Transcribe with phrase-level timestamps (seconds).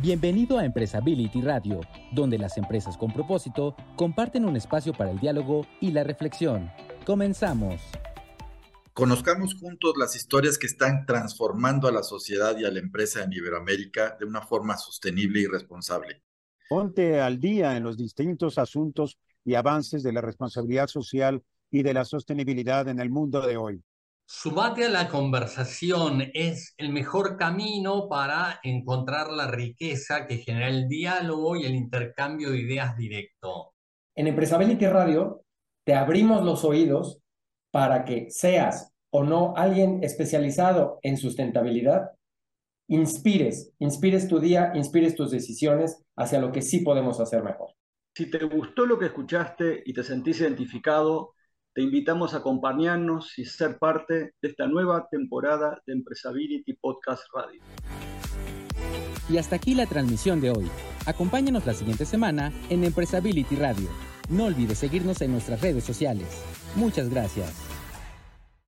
[0.00, 1.80] Bienvenido a Empresability Radio,
[2.12, 6.70] donde las empresas con propósito comparten un espacio para el diálogo y la reflexión.
[7.04, 7.82] Comenzamos.
[8.92, 13.32] Conozcamos juntos las historias que están transformando a la sociedad y a la empresa en
[13.32, 16.22] Iberoamérica de una forma sostenible y responsable.
[16.68, 21.42] Ponte al día en los distintos asuntos y avances de la responsabilidad social
[21.72, 23.82] y de la sostenibilidad en el mundo de hoy.
[24.30, 30.86] Sumate a la conversación es el mejor camino para encontrar la riqueza que genera el
[30.86, 33.72] diálogo y el intercambio de ideas directo.
[34.14, 35.46] En Empresability Radio
[35.82, 37.22] te abrimos los oídos
[37.70, 42.10] para que seas o no alguien especializado en sustentabilidad,
[42.88, 47.70] inspires, inspires tu día, inspires tus decisiones hacia lo que sí podemos hacer mejor.
[48.14, 51.32] Si te gustó lo que escuchaste y te sentís identificado,
[51.78, 57.62] te invitamos a acompañarnos y ser parte de esta nueva temporada de Empresability Podcast Radio.
[59.30, 60.68] Y hasta aquí la transmisión de hoy.
[61.06, 63.88] Acompáñanos la siguiente semana en Empresability Radio.
[64.28, 66.42] No olvides seguirnos en nuestras redes sociales.
[66.74, 67.54] Muchas gracias.